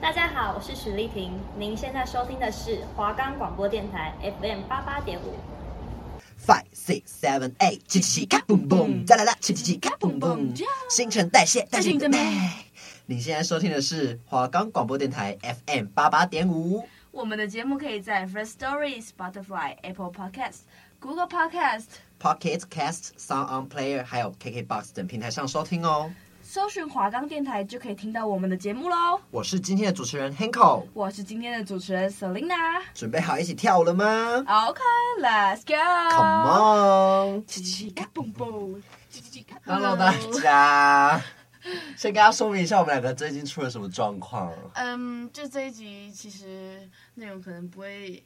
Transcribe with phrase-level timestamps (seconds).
[0.00, 5.34] 大家好，我是许丽婷，您现在收听的是华冈广播电台 FM 八八点五。
[6.46, 10.54] Five, six, seven, eight，七七七，卡嘣嘣，再来啦，七七七，卡嘣嘣，
[10.90, 12.18] 新陈代谢，代谢的美。
[13.06, 15.36] 你现在收听的是华冈广播电台
[15.66, 16.86] FM 八八点五。
[17.10, 20.60] 我们的节目可以在 First Story、Spotify、Apple Podcast、
[21.00, 21.86] Google Podcast、
[22.20, 26.10] Pocket Cast、Sound On Player，还有 KKBox 等平台上收听哦。
[26.54, 29.20] 搜寻华冈电台就可以听到我们的节目喽。
[29.32, 32.80] 我是今天的主持人 Hanko，我是今天的主持人 Selina。
[32.94, 34.04] 准备好一起跳舞了吗
[34.46, 37.44] ？OK，Let's go！Come on！
[37.44, 38.80] 叽叽嘎嘣嘣，
[39.12, 39.56] 叽叽嘎。
[39.64, 41.20] Hello，大家。
[41.96, 44.52] 先跟大家说明一下，我们两个最近出了什么状况？
[44.74, 48.22] 嗯，就这一集其实内容可能不会。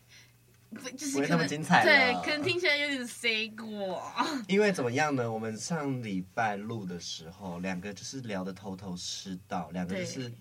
[0.70, 4.02] 不，就是不会那么精彩，对，可能听起来有点 say 过。
[4.48, 5.30] 因为怎么样呢？
[5.30, 10.32] 我们上礼拜录的时候，两个就是聊的头头是道，两个就是。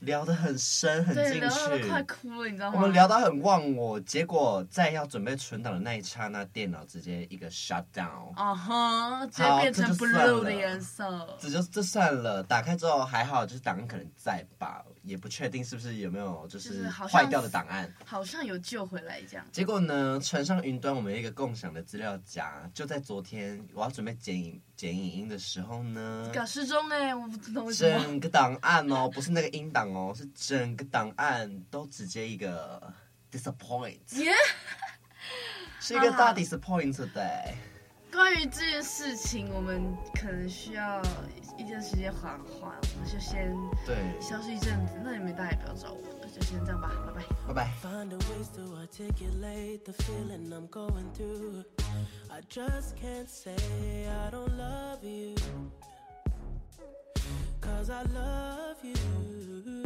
[0.00, 2.76] 聊得很深很进去，快哭了，你知道吗？
[2.76, 11.36] 我们聊到很忘我，结果在要准备存档的那一刹那，电脑直接一个 shut down，啊哈，直接变成 blue 的颜色。
[11.40, 19.46] 这就这算了，打开之后还好，就是档案可能在吧，也不确定是不是有没有就是坏掉的档案，好像有救回来这样。
[19.50, 27.98] 结果呢，传上云端，我们一个共享的资料夹，就在昨天我要准备剪影剪影音的时候呢，搞失踪哎，我不知道为什么。
[28.04, 29.88] 整个档案哦，不是那个音档。
[29.94, 32.92] 哦，是整个档案都直接一个
[33.32, 34.34] disappoint，Yeah?
[35.80, 37.54] 是一个大 disappoint 的。
[38.16, 41.02] 关于这件事情，我们可能需要
[41.58, 44.94] 一段时间缓缓，我们就先对消失一阵子。
[45.04, 46.02] 那你们大家也不要找我，
[46.34, 47.70] 就先这样吧，拜拜，拜拜。
[57.60, 59.85] Cause I love you.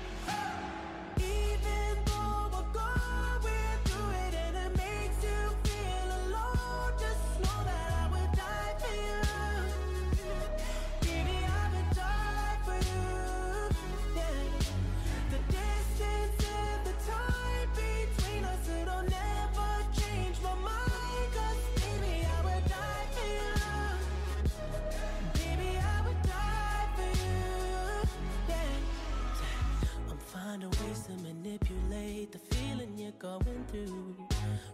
[33.71, 34.15] Through.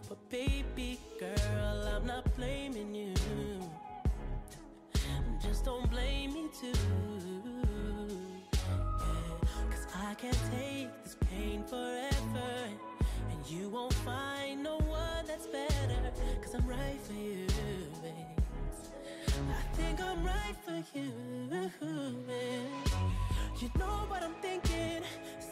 [0.08, 3.14] But baby girl, I'm not blaming you.
[5.40, 6.72] Just don't blame me too.
[8.52, 12.50] Yeah, Cause I can't take this pain forever.
[13.30, 16.00] And you won't find no one that's better.
[16.42, 17.46] Cause I'm right for you,
[18.02, 18.38] babe.
[19.50, 21.12] I think I'm right for you.
[22.26, 22.68] babe.
[23.60, 25.02] You know what I'm thinking.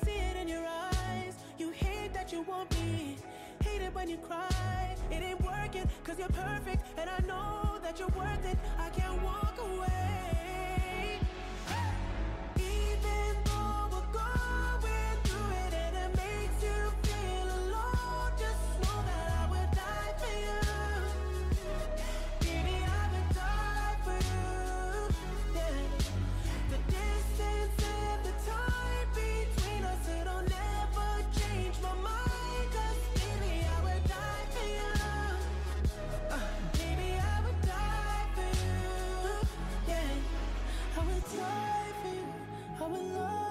[0.04, 1.34] See it in your eyes.
[1.58, 3.16] You hate that you want me.
[3.86, 4.96] It when you cry.
[5.12, 6.82] It ain't working, cause you're perfect.
[6.98, 8.58] And I know that you're worth it.
[8.78, 11.20] I can't walk away.
[41.34, 42.32] diving,
[42.80, 43.45] I'm in love.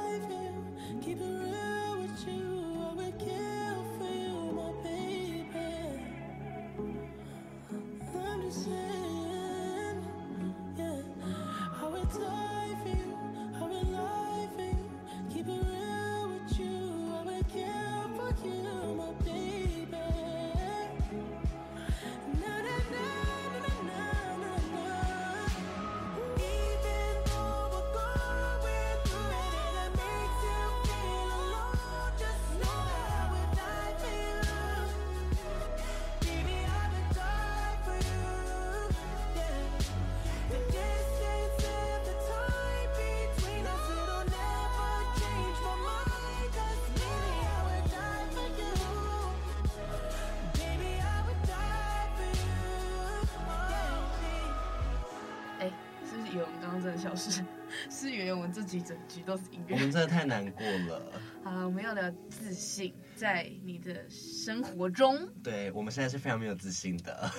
[56.81, 57.43] 真的消失，
[57.89, 59.75] 是以为我们这几整局都是音乐。
[59.75, 61.11] 我们真的太难过了。
[61.43, 65.27] 好了，我们要聊自信，在你的生活中。
[65.43, 67.31] 对，我们现在是非常没有自信的。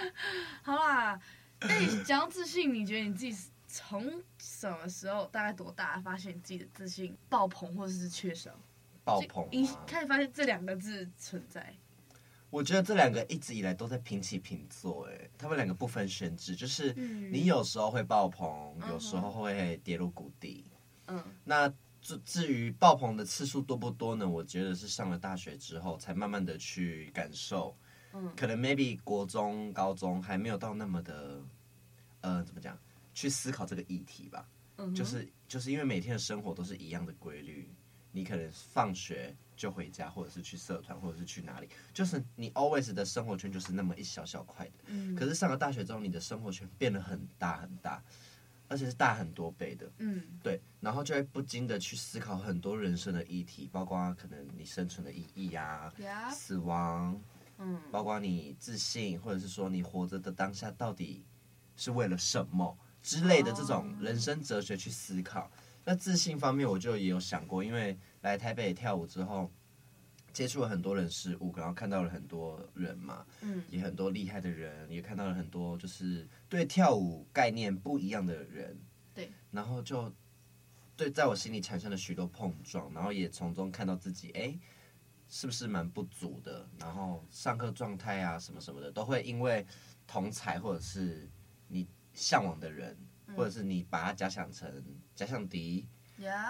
[0.62, 1.20] 好啦，
[1.60, 3.36] 那你讲到自信，你觉得你自己
[3.66, 8.50] 从什么时候，大概多大，发现你自己的自信爆棚，或者是缺少？
[9.04, 9.46] 爆棚。
[9.50, 11.74] 你开始发现这两个字存在。
[12.50, 20.64] 我觉得这两个一直以来都在平起平坐，哎，他们两个不分轩轾，就是你有时候会爆棚，嗯、有时候会跌入谷底。
[21.06, 24.28] 嗯，那至至于爆棚的次数多不多呢？
[24.28, 27.76] 我觉得是上了大学之后才慢慢的去感受。
[28.12, 31.40] 嗯，可能 maybe 国中、高中还没有到那么的，
[32.22, 32.76] 呃，怎么讲？
[33.14, 34.48] 去思考这个议题吧。
[34.78, 37.70] 嗯，就是就是因为每天的生活都是一样的规律，
[38.12, 44.72] 你可能放学就回家，或者是去社团，或者是去哪里，就是你 always 的生活圈就是那么一小小块的。
[44.86, 48.02] 嗯，可是上了大学之后，你的生活圈变得很大很大，
[48.68, 49.92] 而且是大很多倍的。
[49.98, 57.20] 嗯，对，然后就会不禁的去思考很多人生的议题，包括可能你生存的意义呀、啊，死亡。
[57.58, 61.22] 嗯，包括你自信，或者是说你活着的当下到底
[61.76, 65.42] 是为了什么之类的这种人生哲学去思考。
[65.42, 65.50] Oh.
[65.84, 69.50] 那自信方面，我就也有想过，因为来台北跳舞之后，
[70.32, 78.78] 接触了很多人事物，然后看到了很多人嘛，嗯，也很多厉害的人，也看到了很多就是对跳舞概念不一样的人，
[79.14, 80.12] 对，然后就
[80.96, 84.58] 对在我心里产生了许多碰撞，然后也从中看到自己，哎。
[85.32, 86.68] 是不是蛮不足的？
[86.76, 89.64] 然后上课状态啊，什么什么的，都会因为
[90.04, 91.30] 同才或者是
[91.68, 94.68] 你向往的人，嗯、或者是你把它假想成
[95.14, 95.86] 假想敌.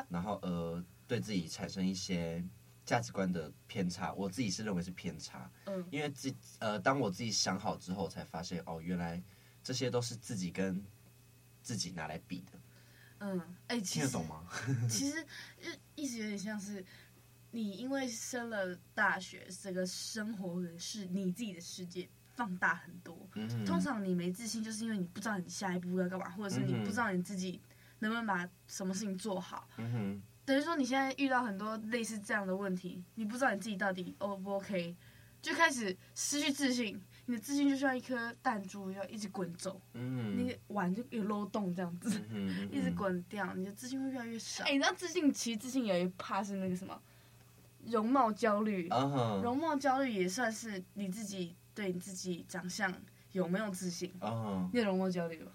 [0.09, 2.41] 然后呃，对自己产生一些
[2.87, 4.13] 价值观的偏差。
[4.13, 9.21] 我自己是认为是偏差，嗯，因为自呃，当我自己想好之后，才发现哦，原来
[9.61, 10.81] 这些都是自己跟
[11.63, 12.53] 自己拿来比的。
[13.19, 14.47] 嗯，哎、欸，听得懂吗？
[14.89, 15.27] 其实
[15.97, 16.85] 意思有点像是。
[17.53, 23.29] 你因为升了大学，这个生活是你自己的世界放大很多。
[23.35, 27.61] 嗯、通常你没自信，就是因为你不知道你下一步要干嘛，或者是你不知道你自己
[27.99, 29.69] 能不能把什么事情做好。
[29.79, 34.97] 嗯、等于说你现在遇到很多类似这样的问题，你不知道你自己到底 O 不 OK，
[35.41, 37.01] 就开始失去自信。
[37.27, 39.81] 你的自信就像一颗弹珠，要一直滚走。
[39.93, 44.65] 嗯，那个碗就有漏洞这样子，嗯、 一直滚掉，你的自信会越来越少。
[44.65, 47.01] 哎、欸，你知道自信其实自信有一怕是那个什么？
[47.87, 49.41] 容貌焦虑，uh huh.
[49.41, 52.93] 容貌焦虑也算是你自己对你自己长相
[53.33, 54.69] 有没有自信？Uh huh.
[54.73, 55.53] 你有容貌焦虑吗？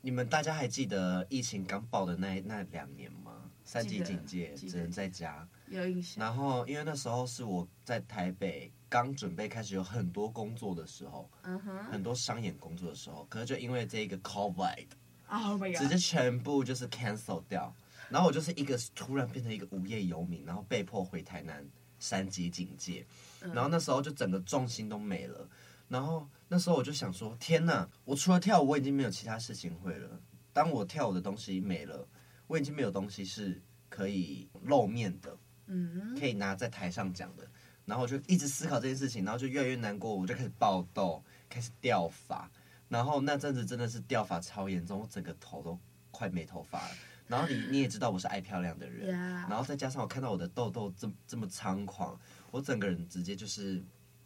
[0.00, 3.27] 你们大家还记得疫情刚爆的那那两年吗？
[3.68, 5.46] 三级警戒，只能在家。
[5.68, 6.24] 有印象。
[6.24, 15.76] 然后因为那时候是我在台北刚准备开始有很多工作的时候嗯哼很多商演工作的时候，可是就因为这个 COVID，oh my God.
[15.76, 17.74] 直接全部就是 cancel 掉。
[18.08, 21.62] 然后我就是一个突然变成一个无业游民，然后被迫回台南
[21.98, 23.06] 三级警戒，
[23.52, 25.46] 然后那时候就整个重心都没了。
[25.88, 27.86] 然后那时候我就想说：天哪！
[28.06, 30.18] 我除了跳舞，我已经没有其他事情会了。
[30.54, 32.08] 当我跳舞的东西没了，
[32.48, 37.48] 我已经没有东西是可以露面的，嗯可以拿在台上讲的。
[37.84, 42.50] 然后我就一直思考这件事情，然后就越来越难过，我就开始爆痘，开始掉发。
[42.88, 45.78] 然后那阵子真的是掉发超严重，我整个头都
[46.10, 46.94] 快没头发了。
[47.26, 49.08] 然后你你也知道我是爱漂亮的人
[49.48, 52.18] 然后再加上我看到我的痘痘这么这么猖狂，
[52.50, 53.82] 我整个人直接就是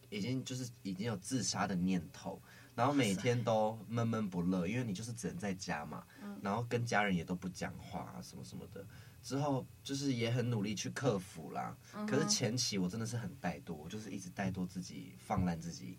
[0.08, 2.40] 已经就是已经有自杀的念头，
[2.74, 6.04] 然后每天都闷闷不乐，因为你就是只能在家嘛，
[6.40, 8.84] 然后跟家人也都不讲话啊什么什么的，
[9.22, 11.76] 之后就是也很努力去克服啦，
[12.06, 15.98] 可是前期我真的是很怠惰，我就是一直怠惰自己，放烂自己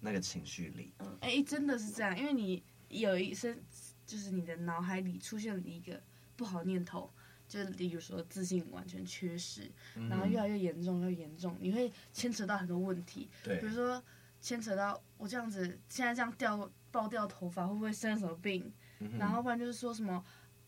[0.00, 0.92] 那个情绪里。
[0.98, 3.58] 嗯，哎，真的是这样，因为你有一生
[4.06, 6.00] 就是你的脑海里出现了一个。
[6.34, 7.12] 不好念头，
[7.46, 13.28] 就例如说自信完全缺失，嗯、然后越来越严重，越严重，你会牵扯到很多问题。
[13.44, 14.02] 对，比如说
[14.42, 18.70] 牵扯到我这样子，现在这样掉爆掉头发，会不会生什么病？
[18.98, 20.22] 嗯、然后不然就是说什么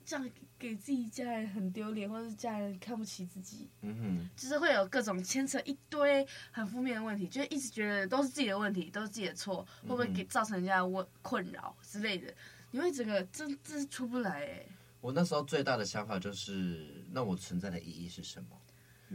[0.05, 3.69] 这样给自己家人很丢脸，或者是家人看不起自己。
[3.83, 12.33] 嗯哼，就是会有各种牵扯一堆很负面的问题，就一直觉得都是自己的问题，都是自己的错，会不会给造成人家的问困扰之类的？
[12.71, 14.67] 你会整个这这是出不来哎。
[15.01, 18.49] 我那时候最大的想法就是，那我存在的意义是什么？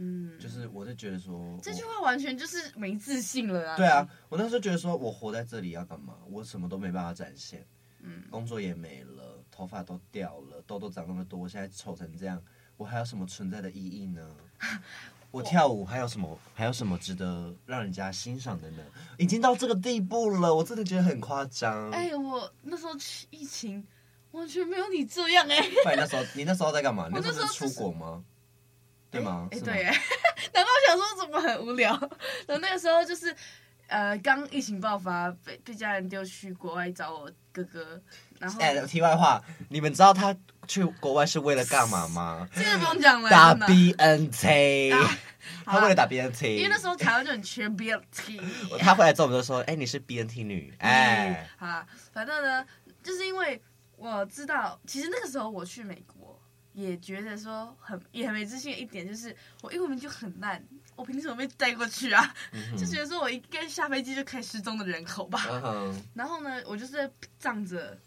[0.02, 3.76] 嗯，就是我就觉得说，这句话完全就是没自信了啊。
[3.76, 6.14] 对啊，我那时候觉得说我活在这里要干嘛？
[6.30, 7.66] 我什么都没办法展现，
[8.00, 12.42] 嗯，工作也没了，头发都掉了，痘痘长那么多，我现在丑成这样，
[12.78, 14.34] 我还有什么存在的意义呢？
[15.30, 16.38] 我跳舞还有什么？
[16.54, 18.82] 还有什么值得让人家欣赏的呢？
[19.18, 21.90] 已经到这个地步了，我真的觉得很夸张。
[21.90, 22.92] 哎，我那时候
[23.28, 23.86] 疫情。
[24.32, 25.70] 完全没有你这样哎、欸。
[25.82, 27.08] 不然那时候你那时候在干嘛？
[27.12, 28.24] 你那时候是出国吗？
[29.10, 29.48] 对吗？
[29.50, 30.02] 哎、欸，对哎。
[30.52, 31.90] 然后我想说怎么很无聊？
[32.46, 33.34] 然后那个时候就是
[33.88, 38.00] 呃，刚疫情爆发，被被家人丢去国外找我哥哥。
[38.38, 40.34] 然后，哎、欸，题外话，你们知道他
[40.66, 42.48] 去国外是为了干嘛吗？
[42.54, 43.28] 这个不用讲了。
[43.28, 45.18] 打 BNT，、啊、
[45.66, 46.44] 他为了打 BNT。
[46.56, 48.40] 因为那时候台湾就很缺 BNT。
[48.80, 50.72] 他回来之后，我们就说：“哎、欸，你是 BNT 女。
[50.78, 52.64] 欸”哎，好，反正呢，
[53.02, 53.60] 就是因为
[53.96, 56.39] 我知道，其实那个时候我去美国，
[56.80, 60.64] 也觉得说很也很没自信的一点，就是我英文名就很烂，
[60.96, 62.34] 我凭什么被带过去啊？
[62.52, 65.40] 嗯、就觉得说我应该下飞机就开失踪的人口吧。
[65.64, 67.98] 嗯、然后呢，我就是仗着。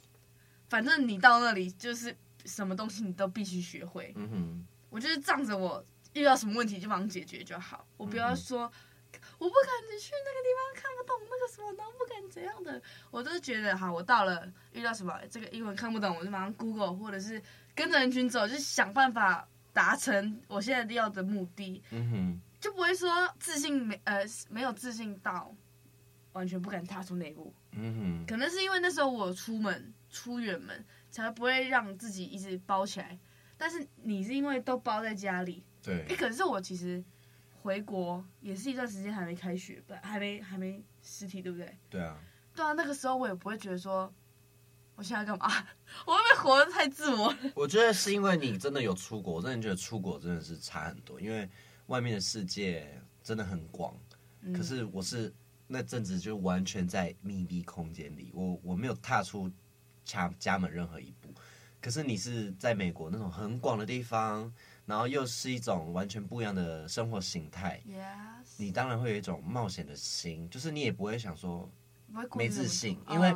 [0.69, 2.15] 反正你到那里就是
[2.45, 4.11] 什么东西你都必须学会。
[4.15, 17.39] 嗯哼，我就是仗着我遇到什么问题就帮解决就好，我不要说、嗯、我不敢去那个地方看不懂那个什么，然后不敢怎样的，我都觉得好，我到了遇到什么这个英文看不懂，我就马上 Google 或者是
[17.75, 21.81] 跟着人群走，就是想办法达成我现在要的目的。
[21.91, 25.53] 嗯哼，就不会说自信没呃没有自信到
[26.33, 27.53] 完全不敢踏出那一步。
[27.71, 29.93] 嗯哼，可能是因为那时候我出门。
[30.13, 33.17] 出远门才不会让自己一直包起来，
[33.57, 36.05] 但是你是因为都包在家里，对。
[36.07, 37.03] 哎，可是我其实
[37.63, 41.75] 回国也是一段时间还没开学，不还没还没实体，对不对？
[41.89, 42.15] 对啊。
[42.53, 44.13] 对啊，那个时候我也不会觉得说
[44.95, 45.47] 我现在干嘛，
[46.05, 47.33] 我会不会活得太自我？
[47.55, 51.49] 我觉得是因为你真的有出国，我真的觉得出国真的是差很多，因为
[51.87, 53.95] 外面的世界真的很广。
[54.41, 54.53] 嗯。
[54.53, 55.33] 可是我是
[55.67, 59.51] 那阵子就完全在密闭空间里，我我没有踏出。
[60.05, 61.29] 家家门任何一步，
[61.79, 64.53] 可是你是在美国那种很广的地方，
[64.85, 68.03] 然后又是一种完全不一样的生活形态，Yes.
[68.57, 71.71] 你当然会有一种冒险的心，就是你也不会想说
[72.35, 73.33] 没自信，因为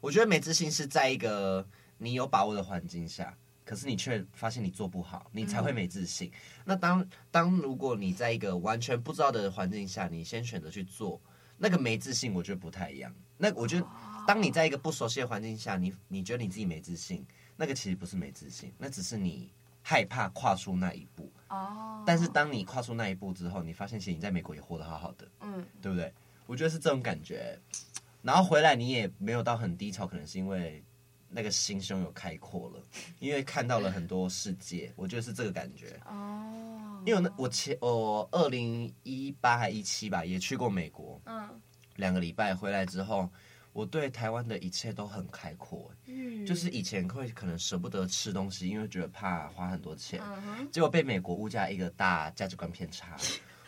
[0.00, 1.66] 我觉得没自信是在一个
[1.98, 6.28] 你有把握的环境下，可是你却发现你做不好，你才会没自信。
[6.28, 6.32] 嗯、
[6.64, 11.20] 那当当如果你在一个完全不知道的环境下，你先选择去做，
[11.58, 13.14] 那个没自信，我觉得不太一样。
[13.36, 13.86] 那我觉得。
[14.26, 19.50] 当你在一个不熟悉的环境下，你你觉得你自己没自信，那个其实不是没自信，那只是你
[19.82, 21.32] 害怕跨出那一步。
[21.48, 22.04] 哦。
[22.06, 26.12] 但是当你跨出那一步之后，你发现其实你在美国也活得好好的，嗯，对不对？
[26.46, 27.58] 我觉得是这种感觉。
[28.22, 30.82] 然后回来你也没有到很低潮，可能是因为
[31.28, 32.82] 那个心胸有开阔了，
[33.18, 34.92] 因为看到了很多世界。
[34.96, 35.98] 我觉得是这个感觉。
[36.06, 37.02] 哦。
[37.06, 41.48] 因为那我前我二零一八还一七吧，也去过美国，嗯，
[41.96, 43.28] 两个礼拜回来之后。
[43.72, 53.16] 我对台湾的一切都很开阔，嗯，就是以前会可能舍不得吃东西，因为觉得怕花很多钱，嗯，结果被美国物价一个大价值观偏差。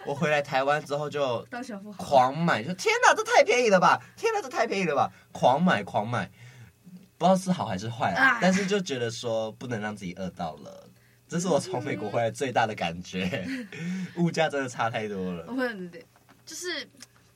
[0.07, 1.47] 我回来台湾之后就
[1.97, 4.03] 狂买，就天哪，这太便宜了吧！
[4.17, 5.13] 天哪，这太便宜了吧！
[5.33, 6.31] 狂买狂买，
[7.19, 10.89] 不知道是好还是坏啊，但是就觉得说不能让自己饿到了，
[11.29, 13.47] 这是我从美国回来最大的感觉，
[14.17, 15.47] 物价真的差太多了。
[16.45, 16.89] 就是。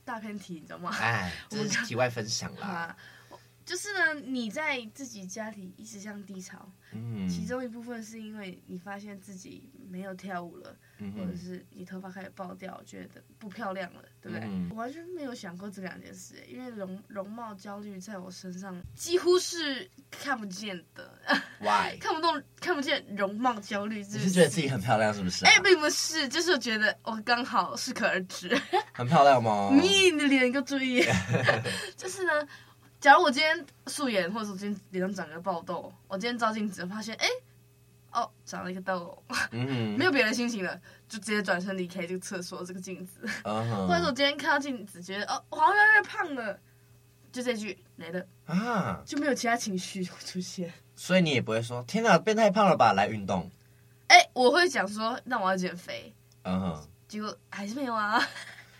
[0.07, 0.89] 大偏题，你知道吗？
[0.97, 2.95] 哎，这是题外分享啦。
[3.67, 14.47] 啊，就是呢，你在自己家里一直这样低潮，嗯，其中一部分是因为你发现自己没有跳舞了，嗯，或者是你头发开始爆掉，觉得不漂亮了，对不对？
[14.47, 21.19] 嗯，我完全没有想过这两件事，因为容容貌焦虑在我身上几乎是看不见的。
[21.59, 21.97] Why？
[22.01, 23.97] 看不懂，看不见容貌焦虑。
[23.97, 25.45] 你是觉得自己很漂亮，是不是？
[25.45, 28.55] 哎，并不是，就是觉得我刚好适可而止。
[28.93, 29.69] 很漂亮吗？
[29.75, 31.03] 你的脸给我注意。
[31.97, 32.31] 就是呢，
[32.99, 37.27] 假如我今天素颜，或者我今天脸上长个爆痘，我今天照镜子发现，哎，
[38.11, 43.21] 哦，长了一个痘，嗯， 没有别的心情了，就直接转身离开这个厕所，这个镜子。
[43.43, 46.59] 或者说我今天看到镜子，觉得哦，我好像越来越胖了，
[47.31, 50.73] 就这句没了啊，就没有其他情绪出现。
[50.95, 53.49] 所以你也不会说，天哪，变太胖了吧，来运动。
[54.07, 56.11] 哎，我会讲说，那我要减肥。
[56.41, 58.19] 嗯哼，结果还是没有啊。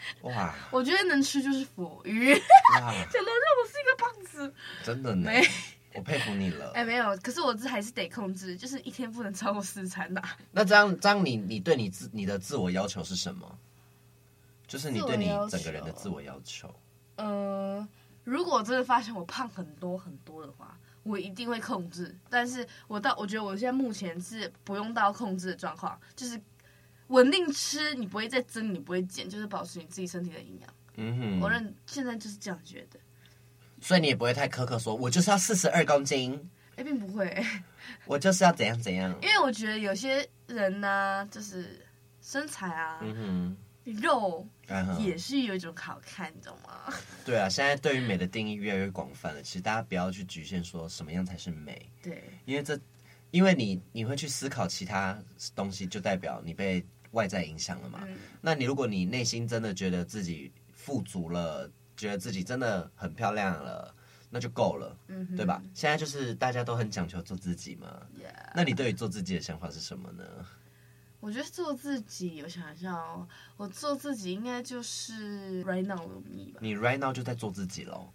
[0.24, 0.54] 哇！
[0.72, 2.34] 我觉得能吃就是佛，鱼。
[2.76, 4.54] 讲的让我是一个胖子。
[4.84, 5.30] 真的呢？
[5.32, 5.48] 没，
[5.94, 6.72] 我佩服你了。
[6.72, 10.22] 哎，没有，可是我这还是得控制，就是一天不能超过四餐呐。
[10.52, 13.58] 那这样，这样你你对你自你的自我要求是什么？
[14.68, 16.74] 就是你对你整个人的自我要求。
[17.16, 17.88] 呃，
[18.24, 22.14] 如果真的发现我胖很多很多的话，我一定会控制。
[22.30, 26.40] 但是我到我觉得我现在目前是不用到控制的状况，就是。
[27.08, 30.74] 稳定吃，你不会再增，你不会减，就是保持你自己身体的营养。
[30.96, 33.00] 嗯哼，我认现在就是这样觉得。
[33.80, 36.50] 所以你也不会太苛刻，说我就是要四十二公斤。
[36.76, 37.46] 哎，并不会。
[38.06, 39.16] 我就是要怎样怎样。
[39.22, 41.86] 因为我觉得有些人呢、啊，就是
[42.22, 44.48] 身材啊，嗯哼，肉
[45.00, 46.94] 也是有一种好看，你知道吗？
[47.24, 49.42] 对啊，现在对于美的定义越来越广泛了。
[49.42, 52.80] 其实大家不要去局限说什么样才是美，对，因为这，
[53.32, 55.18] 因为你你会去思考其他
[55.56, 56.86] 东西，就代表你被
[57.18, 58.00] 外在影响了嘛。
[58.08, 63.94] 嗯、那你如果你内心真的觉得自己富足了，觉得自己真的很漂亮了，
[64.30, 65.62] 那就够了，嗯、对吧？
[65.74, 67.88] 现在就是大家都很讲求做自己嘛。
[68.56, 70.24] 那你对于做自己的想法是什么呢？
[71.20, 76.60] 我觉得做自己，我想一下哦，我做自己应该就是 right now 的 me 吧。
[76.62, 78.14] 你 right now 就在做自己喽？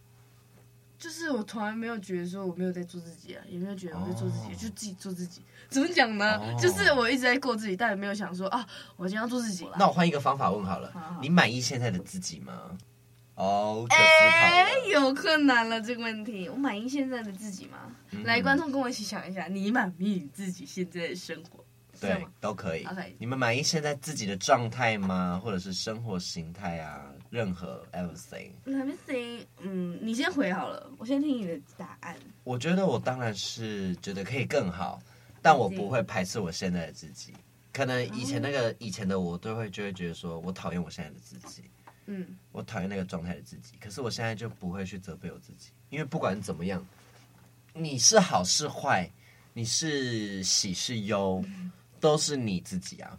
[1.02, 4.52] 就是我从来没有觉得说我没有在做自己啊，也没有觉得我在做自己，oh.
[4.52, 5.42] 就自己做自己。
[5.68, 6.61] 怎么讲呢？Oh.
[6.61, 9.66] 就是我一直在过自己，但也没有想说啊，我今天要做自己。
[9.76, 12.78] 那我换一个方法问好了，好好，你满意现在的自己吗？
[13.35, 16.49] 哦，哎，有困难了这个问题。
[16.49, 17.78] 我满意现在的自己吗？
[18.12, 21.64] 嗯、来，观众跟我一起想一下，你满意你自己现在的生活？
[22.09, 22.87] 对，都可以。
[23.18, 25.40] 你们满意现在自己的状态吗？
[25.42, 27.11] 或者是生活形态啊？
[27.30, 29.47] 任何 everything？Let me see。
[29.61, 32.16] 嗯，你先回好了，我先听你的答案。
[32.44, 35.02] 我觉得我当然是觉得可以更好，
[35.40, 37.32] 但我不会排斥我现在的自己。
[37.73, 38.75] 可能以前那个、oh.
[38.78, 41.64] 以前的我都会就会觉得说我讨厌我现在的自己。
[42.04, 43.76] 嗯，我讨厌那个状态的自己。
[43.80, 46.85] 可是我现在就不会去责备我自己，因为不管怎么样，
[47.73, 49.09] 你是好是坏，
[49.54, 51.42] 你是喜是忧。
[51.47, 53.16] 嗯都是你自己啊，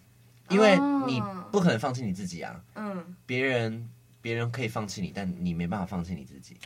[0.50, 1.22] 因为你
[1.54, 2.62] 不可能放弃你自己啊。
[2.76, 3.90] 嗯，别人
[4.22, 6.58] 别人可以放弃你，但你没办法放弃你自己。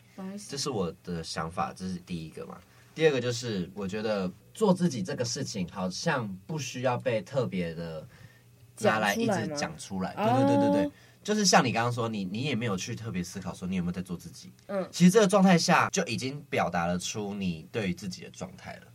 [0.49, 2.59] 这是我的想法，这是第一个嘛。
[2.95, 8.07] 第二个就是，我觉得做自己这个事情好像不需要被特别的
[8.79, 10.15] 拿来一直讲出来。
[10.15, 10.91] 对对对对对，
[11.23, 14.51] 就是像你刚刚说，你你也没有去特别思考说你有没有在做自己。
[14.65, 18.87] 嗯，其实这个状态下就已经表达了出你对于自己的状态了，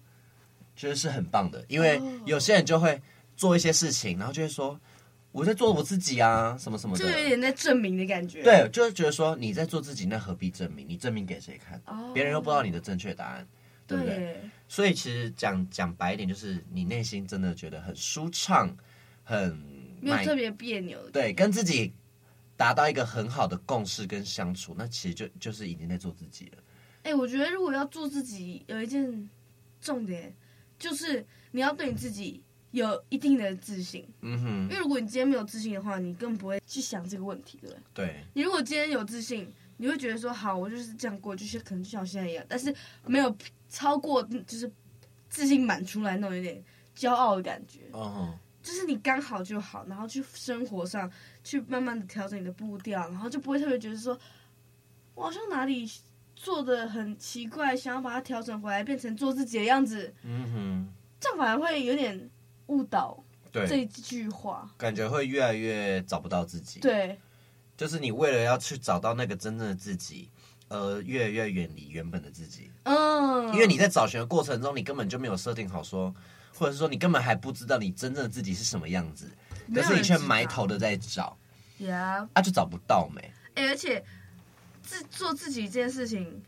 [0.76, 1.64] 觉得是很棒的。
[1.68, 3.00] 因为有些人就会。
[3.34, 4.78] 做一些事情，然后就会说
[5.32, 8.42] 我在做我自己啊，什么什么的，就有点在证明的感觉。
[8.42, 10.86] 对，就是觉得说你在做自己，那何必证明？
[10.86, 11.80] 你证明给谁看？
[12.12, 13.48] 别、oh, 人又不知道你的正确答案，
[13.86, 14.14] 对不对？
[14.16, 18.70] 对，所以其实讲讲白一点，就是你内心真的觉得很舒畅，
[19.24, 19.56] 很
[20.00, 21.00] 没有特别别扭。
[21.10, 21.92] 对，跟自己
[22.56, 26.62] 达到一个很好的共识跟相处，那其实就就是已经在做自己了。
[27.02, 29.28] 哎、欸，我觉得如果要做自己，有一件
[29.80, 30.32] 重点
[30.82, 32.42] 就是你要对你自己。
[32.72, 37.82] 有一定的自信，嗯哼，因为如果你今天没有自信的话，你更不会去想这个问题，对不对？
[37.92, 38.24] 对。
[38.32, 43.36] 你如果今天有自信，你会觉得说，好，我就是这样过，就是可能就像我现在一样，但是没有
[43.68, 44.72] 超过，就是
[45.28, 46.64] 自信满出来那种有点
[46.96, 51.12] 骄傲的感觉，哦，就是你刚好就好，然后去生活上
[51.44, 54.18] 去慢慢的调整你的步调，然后就不会特别觉得说，
[55.14, 55.86] 我好像哪里
[56.42, 62.28] 做的很奇怪，想要把它调整回来，变成做自己的样子，嗯哼，这样反而会有点。
[62.68, 66.80] 误导，对这句话，感觉会越来越找不到自己。
[66.80, 67.18] 对，
[67.76, 70.30] 就是你为了要去找到那个真正的自己，
[70.68, 72.70] 而越来越远离原本的自己。
[72.84, 76.14] 嗯，因为你在找寻的过程中，你根本就没有设定好说，
[76.56, 79.30] 或者是说你根本还不知道你真正的自己是什么样子，
[79.74, 81.36] 可是你却埋头的在找，
[81.78, 83.20] 呀，啊，就找不到没。
[83.56, 84.02] 哎，而且
[84.92, 86.42] 自做自己这件事情，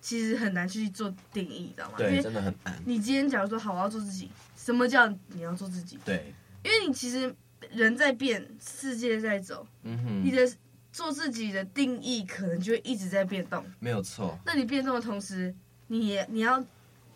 [0.00, 1.98] 其实很难去做定义，你知道吗？
[1.98, 2.80] 对，真的很难。
[2.86, 4.30] 你今天假如说好，我要做自己。
[4.56, 5.98] 什么叫你要做自己？
[6.04, 6.32] 对，
[6.62, 7.34] 因为你其实
[7.70, 10.46] 人在变，世界在走，嗯哼，你的
[10.92, 14.38] 做自己的定义可能就会一直在变动，没有错。
[14.44, 15.54] 那你变动的同时，
[15.88, 16.62] 你也你要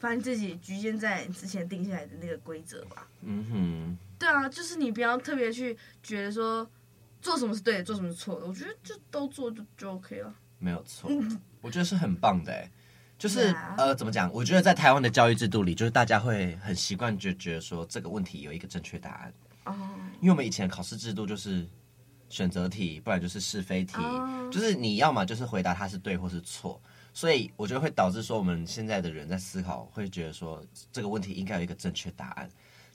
[0.00, 6.68] 把你自己局限在之前定下来的那个规则吧，嗯哼，对啊，就是你不要特别去觉得说
[7.20, 12.70] 做什么是对的，做什么是错的，我觉得就都做就就 OK 了，没有错，嗯、我觉得是很棒的哎。
[13.18, 14.32] 就是呃，怎么讲？
[14.32, 19.34] 我觉得在台湾的教育制度里，就是大家会很习惯就觉得说这个问题有一个正确答案。
[19.64, 19.76] 哦。
[20.20, 21.64] 因为我们以前考试制度就是
[22.28, 23.94] 选择题，不然就是是非题，
[24.50, 26.80] 就是你要么就是回答它是对或是错。
[27.14, 32.48] 所以我觉得会导致说我们现在的人在思考，会觉得说这个问题应该有一个正确答案。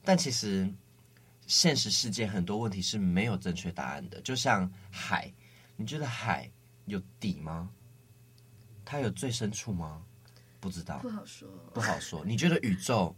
[0.03, 0.67] 但其实
[1.45, 4.19] 现实世界很多问题是没有正确答案的。
[4.21, 5.31] 就像海，
[5.77, 6.49] 你觉得海
[6.87, 7.69] 有底吗？
[8.83, 10.01] 它有最深处吗？
[10.59, 12.25] 不知道，不好说，不好说。
[12.25, 13.15] 你觉得宇宙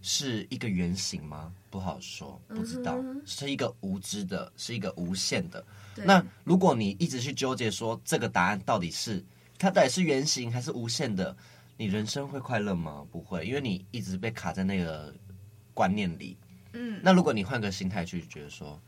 [0.00, 1.54] 是一个圆形吗？
[1.70, 5.64] 不好说，不知道，是一个无知的，是一个无限的。
[5.94, 9.22] 那如果你一直去纠结说这个答案到底是
[9.58, 11.36] 它到底是圆形还是无限的，
[11.76, 13.06] 你人生会快乐吗？
[13.10, 15.14] 不会，因为你一直被卡在那个
[15.74, 16.36] 观念里。
[16.72, 18.80] 嗯，那如果你换个心态去觉得说，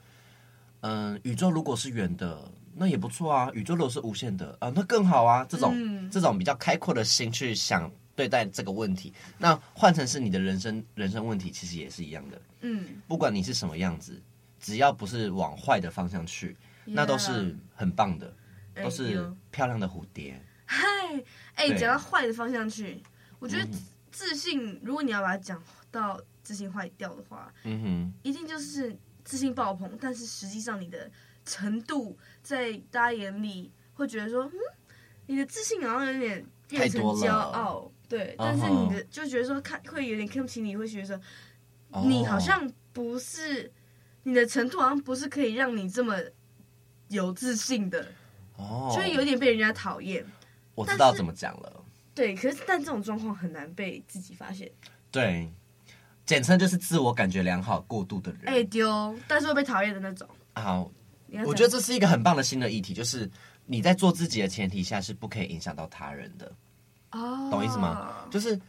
[0.80, 2.50] 嗯，宇宙如果是圆的。
[2.76, 5.46] 那也不错啊，宇宙如果是无限的啊，那更好啊。
[5.48, 12.40] 这种、嗯、这种比较开阔的心去想对待这个问题，那换成是你的人生人生问题，其实也是一样的。
[12.60, 14.20] 嗯，不管你是什么样子，
[14.60, 18.34] 只要不是往坏的方向去，那都是很棒的，
[18.74, 20.40] 都是漂亮的蝴蝶。
[20.64, 20.86] 嗨，
[21.54, 23.02] 哎，讲到坏的方向去，
[23.38, 23.68] 我觉得
[24.10, 31.10] 自信，如果你要把它讲到自信坏掉的话，嗯哼，一定就是自信爆棚，但是实际上你的
[31.44, 34.52] 程度在大家眼里会觉得说，嗯，
[35.26, 41.18] 你的自信好像有点变成骄傲，对，但是你的就觉得说看会有点看不起你，会觉得说
[42.04, 43.72] 你好像不是
[44.22, 46.14] 你的程度好像不是可以让你这么
[47.08, 48.06] 有自信的，
[48.56, 50.24] 哦，就会有点被人家讨厌。
[50.74, 51.84] 我知道怎么讲了。
[52.14, 54.70] 对，可是但这种状况很难被自己发现。
[55.10, 55.50] 对，
[56.24, 58.42] 简称就是自我感觉良好过度的人。
[58.46, 60.28] 哎丢，但是会被讨厌的那种。
[60.54, 60.90] 好，
[61.46, 63.30] 我觉得这是一个很棒的新的议题，就是
[63.66, 66.52] 你在做自己的前提下是不可以影响到他人的。
[67.12, 68.26] 哦，懂意思吗？
[68.30, 68.60] 就是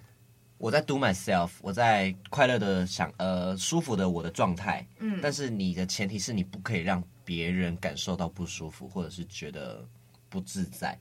[0.57, 4.85] 我在 do myself，我在快乐的想呃舒服的我的状态。
[4.99, 9.85] 嗯，但是你的前提是你不可以让别人感受到不舒服，或者是觉得
[10.29, 10.97] 不自在。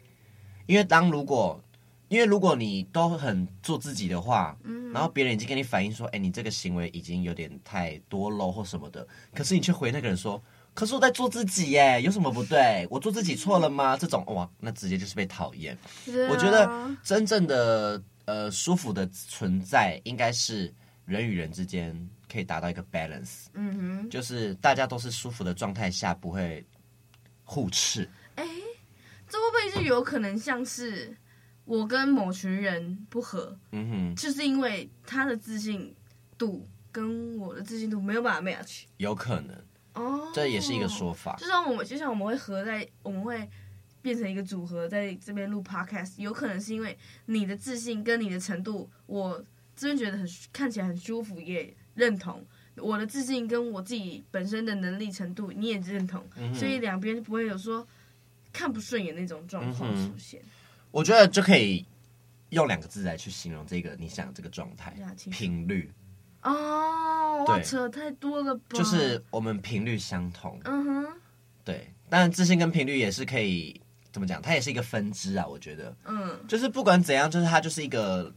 [0.67, 1.63] 因为当如果，
[2.09, 10.43] 因为如果你都很做自己的话，嗯，然后别人已经跟你反映说，哎，你这个行为已经有点太多喽或什么的，可是你却回那个人说，
[10.75, 12.87] 可是我在做自己耶，有什么不对？
[12.91, 13.97] 我做自己错了吗？
[13.97, 15.75] 这种哇，那直接就是被讨厌。
[15.75, 15.81] 啊。
[16.29, 16.69] 我觉得
[17.03, 20.73] 真正的呃舒服的存在，应该是
[21.07, 21.97] 人与人之间
[22.31, 26.65] 可以达到一个 balance，嗯哼，就是大家都是舒服的状态下，不会
[27.45, 28.09] 互斥。
[29.27, 31.17] 这会不会是有可能像是
[31.65, 33.57] 我跟某群人不合？
[33.73, 35.93] 嗯哼，就是因为他的自信
[36.39, 38.83] 度跟我的自信度没有办法 match。
[38.99, 39.57] 有可能
[39.95, 41.35] 哦，这也是一个说法。
[41.37, 43.49] 就像我们，就像我们会合在，我们会
[44.03, 49.43] 变成一个组合，在这边录 podcast，有可能是因为你的自信跟你的程度，我
[49.75, 52.45] 这边觉得很看起来很舒服，也认同
[52.77, 57.87] 我的自信跟我自己本身的能力程度，你也认同，嗯、所以两边不会有说。
[58.57, 60.51] 看不顺眼那种状况出现，嗯，
[60.93, 61.85] 我觉得就可以
[62.51, 64.95] 用两个字来去形容这个你想这个状态：
[65.29, 65.91] 频率。
[66.45, 68.61] 哦，哇，扯太多了吧？
[68.71, 70.61] 就是我们频率相同。
[70.65, 71.07] 嗯哼，
[71.65, 71.91] 对。
[72.09, 73.81] 当然，自信跟频率也是可以
[74.13, 74.41] 怎么讲？
[74.41, 75.47] 它也是一个分支啊。
[75.47, 78.33] 我觉得，嗯，就是不管怎样，就是它就是一个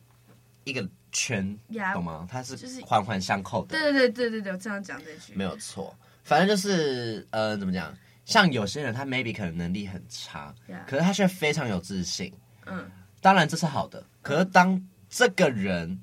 [0.63, 1.57] 一个圈，
[1.93, 2.27] 懂吗？
[2.29, 3.77] 它是就是环环相扣的。
[3.77, 5.95] 对对对对对对，我这样讲这句没有错。
[6.23, 7.95] 反正就是呃，怎么讲？
[8.25, 10.83] 像有些人，他 maybe 可能能力很差，Yeah.
[10.85, 12.33] 可是他却非常有自信。
[12.65, 12.89] 嗯，
[13.21, 14.03] 当然这是好的。
[14.21, 15.97] 可是当这个人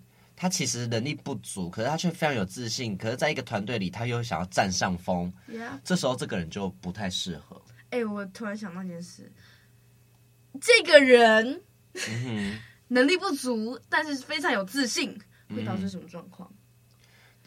[0.45, 5.81] 他其实能力不足，可是他却非常有自信，可是在一个团队里他又想要占上风，Yeah.
[5.83, 7.57] 这时候这个人就不太适合。
[7.89, 9.33] 哎、欸，我突然想到一件事，
[10.61, 11.63] 这个人、
[12.89, 16.53] 能力不足，但是非常有自信，会导致什么状况？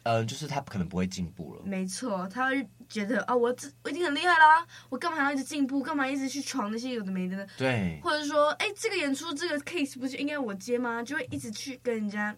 [0.01, 1.61] 嗯、呃，就是他可能不会进步了。
[1.63, 5.83] 没错，他会觉得啊，我我已经很厉害啦，我干嘛还要一直进步？
[5.83, 7.45] 干嘛一直去闯那些有的没的呢？
[7.59, 7.99] 对。
[8.01, 11.03] 或者说，哎，这个演出这个 case 不是应该我接吗？
[11.03, 12.35] 就会一直去跟人家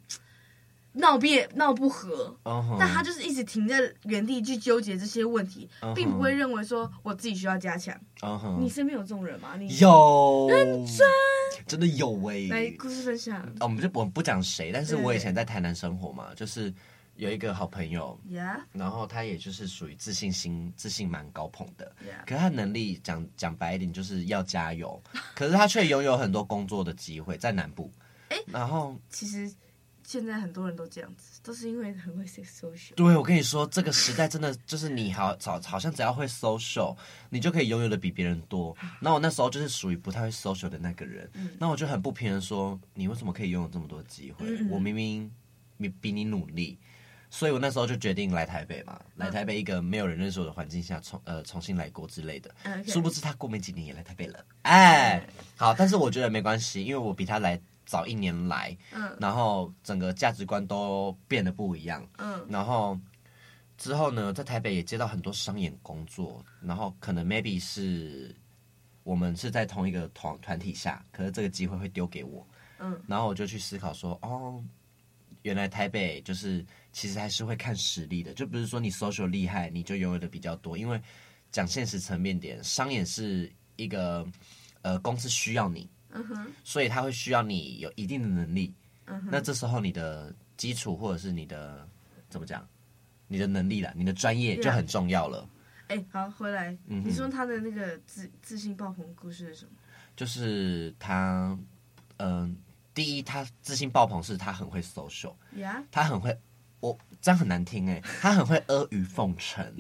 [1.00, 2.38] 闹别闹不和。
[2.44, 2.78] Uh huh.
[2.80, 5.94] 但他就是一直停在原地去纠结这些问题，uh huh.
[5.94, 7.96] 并不会认为说我自己需要加强。
[8.20, 8.60] Uh huh.
[8.60, 9.56] 你身边有这种人吗？
[9.58, 10.48] 你有。
[10.50, 11.08] 认真。
[11.66, 12.50] 真的有喂、欸。
[12.50, 13.48] 来，故事分享。
[13.60, 16.74] 我们就我们不讲谁，但是我以前在台南生活嘛，就是。
[17.16, 18.18] 有一个好朋友?
[18.72, 21.92] 然后他也就是属于自信心、自信蛮高捧的.
[22.26, 25.04] 可是他能力讲讲白一点就是要加油，
[25.36, 27.92] 可是他却拥有很多工作的机会在南部，
[28.30, 29.54] 欸、然后其实
[30.10, 32.96] 现在很多人都这样子，都是因为很会 social。
[32.96, 36.98] 对，我跟你说，这个时代真的就是你好，好，好像只要会 social，
[37.30, 38.76] 你就可以拥有的比别人多。
[39.00, 44.48] 那我那时候就是属于不太会 social 的那个人，那、嗯、我就很不平衡说，你为什么可以拥有这么多机会？
[44.48, 45.32] 嗯、我明明
[45.78, 46.80] 比比你努力。
[47.30, 52.50] 所以我那时候就决定来台北嘛，来台北一个没有人认识我的环境下重呃重新来过之类的。
[52.88, 55.24] 殊不知他过没几年也来台北了，哎，
[55.56, 62.96] 好，但是我觉得没关系，因为我比他来早一年来，嗯，然后整个价值观都变得不一样，嗯，然后
[63.78, 68.36] 之后呢，在台北也接到很多商演工作，然后可能 maybe 是
[69.02, 72.48] 我们是在同一个团团体下，可是这个机会会丢给我，
[72.78, 74.64] 嗯，然后我就去思考说，哦，
[75.42, 76.64] 原来台北就是。
[76.92, 80.76] 其实还是会看实力的，就不是说你 social 厉害，你就拥有的比较多。
[80.76, 81.00] 因为
[81.52, 84.26] 讲现实层面点，商演是一个
[84.82, 88.74] 呃公司需要你，嗯哼，所以他会需要你有一定的能力。
[89.06, 91.88] 嗯哼，那这时候你的基础或者是你的
[92.30, 92.68] 怎么讲，
[93.28, 95.48] 你的能力啦，你的专业就很重要了。
[95.88, 99.72] 哎、啊，好，回来，嗯、你说他的那个自自信爆棚故事是什么？
[100.16, 101.58] 就是他，
[102.18, 102.52] 嗯、呃，
[102.94, 106.38] 第一，他自信爆棚是他很会 social，呀，他很会。
[106.82, 109.76] 我这样很难听哎，他很会阿谀奉承，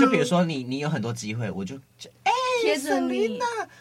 [0.00, 3.38] 就比如说你你有很多机会，我就就哎贴着你。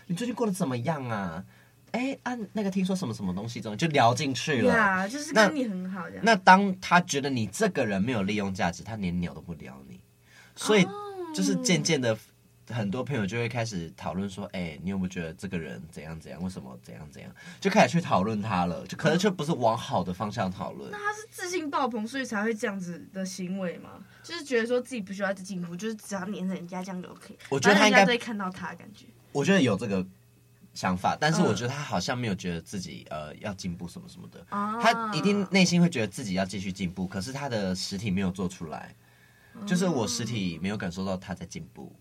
[0.08, 1.46] 你最近过得怎么样啊？
[1.92, 4.72] 哎，按、啊、那个听说什么什么东西，中就聊进去了。
[4.72, 6.20] 对啊，就是跟你很好的。
[6.22, 10.00] 那当他觉得你这个人没有利用价值，他连鸟都不鸟你，
[10.56, 10.86] 所以
[11.34, 12.18] 就是渐渐的。
[12.72, 16.40] 很多朋友就会开始讨论说：“哎、欸，你有没有觉得这个人怎样怎样？
[16.44, 20.92] 为什么怎样怎样？”就开始去讨论他了，就可能就不是往好的方向讨论。
[20.92, 23.94] 那他是自信爆棚，所以才会这样子的行为吗？
[24.22, 27.36] 就是觉得说自己不需要进步，就是只要黏着人家这样就 OK。
[27.50, 29.08] 我觉得他应该会看到他的感觉。
[29.32, 30.06] 我觉得有这个
[30.80, 34.46] 想法，但是我觉得他好像没有觉得自己呃要进步什么什么的。
[34.48, 38.96] 啊、他一定内心会觉得自己要继续进步，可是他的实体没有做出来，
[39.68, 41.94] 就是我实体没有感受到他在进步。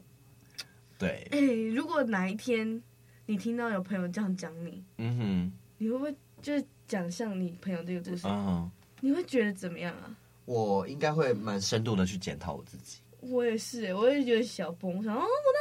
[0.97, 2.81] 对，哎、欸，如果哪一天
[3.27, 8.29] 你听到有朋友这样讲你，嗯哼，你会不会就是讲像你朋友这个故事？
[8.29, 10.15] 嗯，你会觉得怎么样啊？
[10.45, 12.99] 我应该会蛮深度的去检讨我自己。
[13.23, 15.59] 我也是，我也觉得小崩，我想哦，我。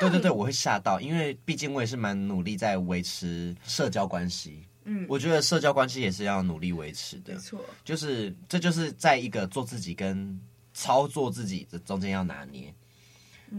[0.00, 4.62] 对对对，我会吓到，因为毕竟我也是蛮努力在维持社交关系。
[4.84, 7.34] 嗯，我觉得社交关系也是要努力维持的。
[7.34, 10.38] 没错，就是这就是在一个做自己跟
[10.74, 12.74] 操作自己的中间要拿捏。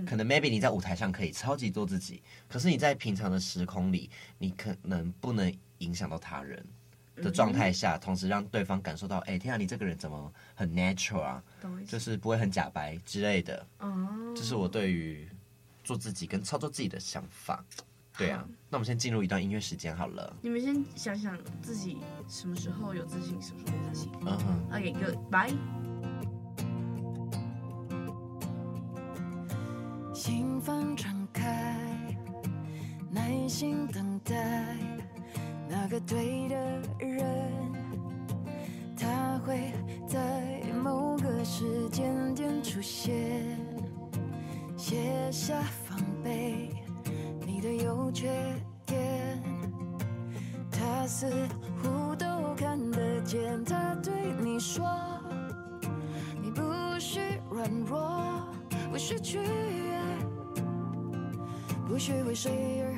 [0.05, 6.61] 可能 maybe 你在舞台上可以超级做自己，可是你在平常的时空里，你可能不能影响到他人
[7.15, 11.41] 的状态下，同时让对方感受到，哎，天啊，你这个人怎么很 natural 啊？
[11.87, 13.65] 就是不会很假白之类的。
[13.79, 15.25] 哦，这是我对于
[15.85, 17.63] 做自己跟操作自己的想法。
[18.17, 20.35] 对啊，那我们先进入一段音乐时间好了。
[20.41, 24.11] 你们先想想自己什么时候有自信，什么时候没自信。
[24.21, 25.53] 嗯哼，OK，Goodbye。
[30.13, 31.77] 心房敞开，
[33.11, 34.77] 耐心等待
[35.67, 36.55] 那个对的
[36.99, 37.51] 人，
[38.97, 39.73] 他会
[40.07, 43.59] 在某个时间点出现。
[44.87, 46.69] 卸下防备，
[47.43, 48.29] 你的优缺
[48.85, 49.41] 点，
[50.69, 51.25] 他似
[51.81, 53.65] 乎都看得见。
[53.65, 54.85] 他对你说，
[56.39, 56.61] 你不
[56.99, 57.19] 许
[57.49, 58.47] 软弱，
[58.91, 59.39] 不许去。
[61.87, 62.93] 不许为谁而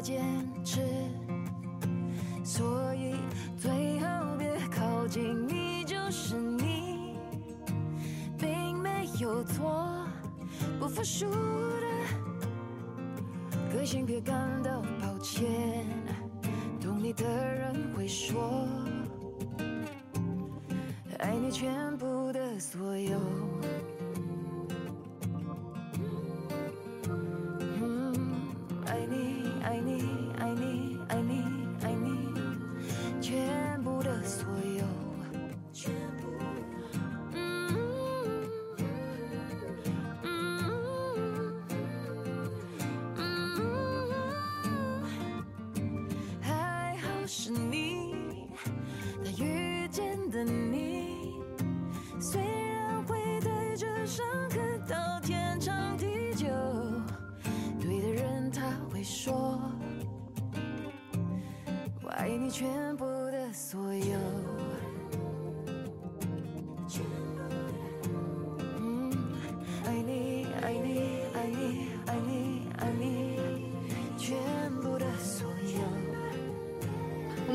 [0.00, 0.24] 坚
[0.64, 0.80] 持，
[2.42, 3.14] 所以
[3.58, 5.46] 最好别靠近。
[5.46, 7.14] 你就是你，
[8.38, 10.06] 并没有错，
[10.78, 11.86] 不服输的
[13.70, 15.46] 个性别感到抱歉，
[16.80, 18.79] 懂你的人会说。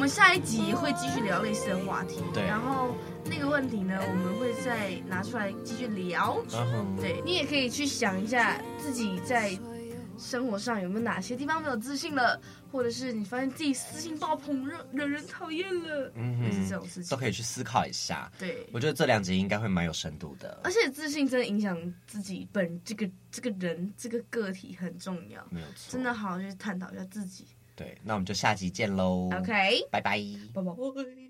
[0.06, 2.44] 们下一集会继续聊类似的话题，对。
[2.44, 6.40] 然后那个问题呢，我们会再拿出来继续聊。
[7.02, 9.58] 对，你也可以去想一下自己在。
[10.18, 12.40] 生活上有没有哪些地方没有自信了，
[12.72, 18.32] 或者是你发现自己私信爆棚，惹惹人讨厌了，嗯哼，是这种事情都可以去思考一下。
[18.40, 20.58] 对，我觉得这两集应该会蛮有深度的。
[20.64, 25.92] 而且自信真的影响自己本这个这个人这个个体很重要，没有错。
[25.92, 27.46] 真的好好去探讨一下自己。
[27.76, 29.30] 对，那我们就下集见喽。
[29.38, 30.18] OK，拜拜，
[30.54, 31.25] 拜拜。